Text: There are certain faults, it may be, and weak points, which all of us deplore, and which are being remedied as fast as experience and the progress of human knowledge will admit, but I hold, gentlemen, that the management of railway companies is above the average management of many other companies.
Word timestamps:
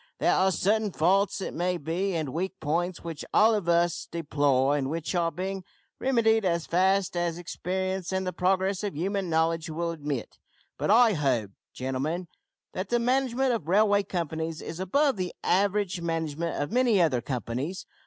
There 0.17 0.33
are 0.33 0.51
certain 0.51 0.91
faults, 0.91 1.41
it 1.41 1.53
may 1.53 1.77
be, 1.77 2.15
and 2.15 2.29
weak 2.29 2.59
points, 2.59 3.03
which 3.03 3.23
all 3.35 3.53
of 3.53 3.69
us 3.69 4.07
deplore, 4.09 4.75
and 4.75 4.89
which 4.89 5.13
are 5.13 5.31
being 5.31 5.63
remedied 5.99 6.43
as 6.43 6.65
fast 6.65 7.15
as 7.15 7.37
experience 7.37 8.11
and 8.11 8.25
the 8.25 8.33
progress 8.33 8.83
of 8.83 8.95
human 8.97 9.29
knowledge 9.29 9.69
will 9.69 9.91
admit, 9.91 10.39
but 10.75 10.89
I 10.89 11.13
hold, 11.13 11.51
gentlemen, 11.75 12.29
that 12.73 12.89
the 12.89 12.97
management 12.97 13.53
of 13.53 13.67
railway 13.67 14.01
companies 14.01 14.59
is 14.59 14.79
above 14.79 15.17
the 15.17 15.35
average 15.43 16.01
management 16.01 16.59
of 16.59 16.71
many 16.71 16.99
other 16.99 17.21
companies. 17.21 17.85